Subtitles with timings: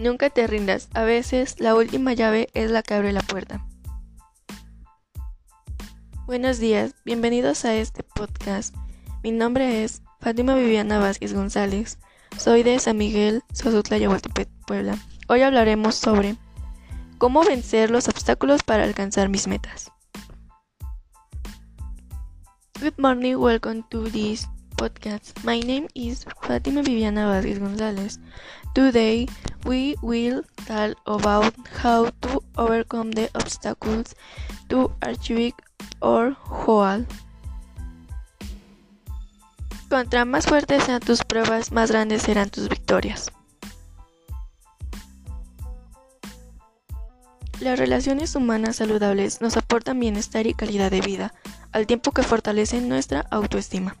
[0.00, 3.66] Nunca te rindas, a veces la última llave es la que abre la puerta.
[6.24, 8.74] Buenos días, bienvenidos a este podcast.
[9.22, 11.98] Mi nombre es Fátima Viviana Vázquez González.
[12.38, 14.96] Soy de San Miguel, Sosutla, Yahualtepec, Puebla.
[15.28, 16.36] Hoy hablaremos sobre
[17.18, 19.92] cómo vencer los obstáculos para alcanzar mis metas.
[22.80, 24.48] Good morning, welcome to this
[24.80, 25.36] podcast.
[25.44, 28.18] My name is Fatima Viviana Vázquez González.
[28.72, 29.28] Today
[29.66, 34.16] we will talk about how to overcome the obstacles
[34.70, 35.52] to achieve
[36.00, 37.04] our goal.
[39.90, 43.30] Contra más fuertes sean tus pruebas, más grandes serán tus victorias.
[47.60, 51.34] Las relaciones humanas saludables nos aportan bienestar y calidad de vida,
[51.72, 53.94] al tiempo que fortalecen nuestra autoestima.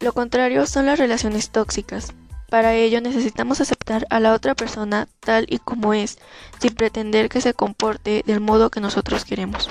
[0.00, 2.12] Lo contrario son las relaciones tóxicas.
[2.50, 6.18] Para ello necesitamos aceptar a la otra persona tal y como es,
[6.60, 9.70] sin pretender que se comporte del modo que nosotros queremos.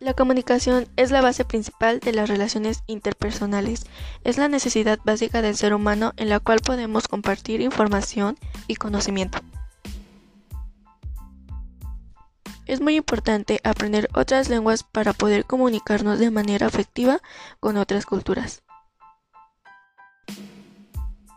[0.00, 3.84] La comunicación es la base principal de las relaciones interpersonales.
[4.24, 9.40] Es la necesidad básica del ser humano en la cual podemos compartir información y conocimiento.
[12.70, 17.20] Es muy importante aprender otras lenguas para poder comunicarnos de manera afectiva
[17.58, 18.62] con otras culturas.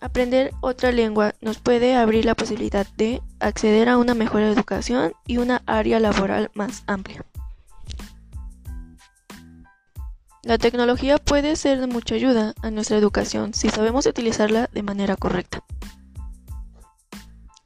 [0.00, 5.36] Aprender otra lengua nos puede abrir la posibilidad de acceder a una mejor educación y
[5.36, 7.22] una área laboral más amplia.
[10.44, 15.14] La tecnología puede ser de mucha ayuda a nuestra educación si sabemos utilizarla de manera
[15.14, 15.62] correcta.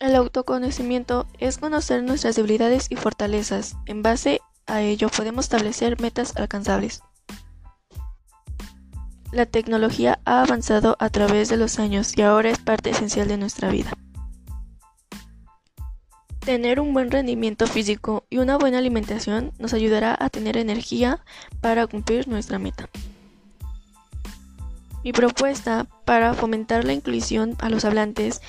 [0.03, 3.77] El autoconocimiento es conocer nuestras debilidades y fortalezas.
[3.87, 7.03] En base a ello podemos establecer metas alcanzables.
[9.31, 13.37] La tecnología ha avanzado a través de los años y ahora es parte esencial de
[13.37, 13.93] nuestra vida.
[16.41, 21.25] Tener un buen rendimiento físico y una buena alimentación nos ayudará a tener energía
[21.61, 22.89] para cumplir nuestra meta.
[25.05, 28.41] Mi propuesta para fomentar la inclusión a los hablantes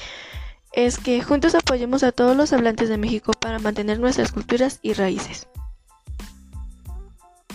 [0.74, 4.94] es que juntos apoyemos a todos los hablantes de México para mantener nuestras culturas y
[4.94, 5.48] raíces.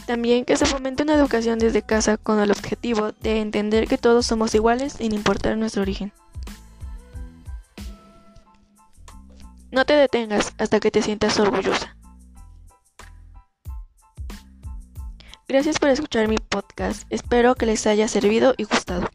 [0.07, 4.25] También que se fomente una educación desde casa con el objetivo de entender que todos
[4.25, 6.13] somos iguales sin importar nuestro origen.
[9.71, 11.95] No te detengas hasta que te sientas orgullosa.
[15.47, 17.03] Gracias por escuchar mi podcast.
[17.11, 19.09] Espero que les haya servido y gustado.